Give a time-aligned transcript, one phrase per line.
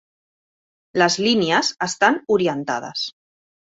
[1.01, 3.05] Les línies estan orientades.